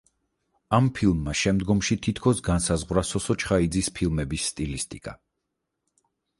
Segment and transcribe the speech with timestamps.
[0.77, 5.19] ამ ფილმმა შემდგომში თითქოს განსაზღვრა სოსო ჩხაიძის ფილმების სტილისტიკა.